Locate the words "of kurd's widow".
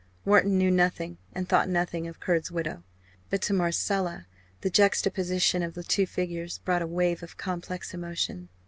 2.07-2.81